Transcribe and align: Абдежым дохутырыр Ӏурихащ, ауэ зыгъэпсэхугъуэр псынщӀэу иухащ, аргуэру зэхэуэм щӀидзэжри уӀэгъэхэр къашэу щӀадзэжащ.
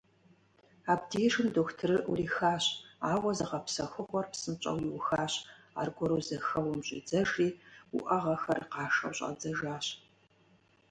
Абдежым 0.91 1.47
дохутырыр 1.53 2.01
Ӏурихащ, 2.05 2.65
ауэ 3.11 3.31
зыгъэпсэхугъуэр 3.37 4.25
псынщӀэу 4.31 4.79
иухащ, 4.87 5.33
аргуэру 5.79 6.19
зэхэуэм 6.27 6.79
щӀидзэжри 6.87 7.49
уӀэгъэхэр 7.97 8.59
къашэу 8.71 9.13
щӀадзэжащ. 9.17 9.85